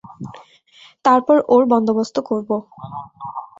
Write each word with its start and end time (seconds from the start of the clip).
তারপর 1.05 1.37
ওর 1.53 1.63
বন্দোবস্ত 1.71 2.15
করবো। 2.29 2.55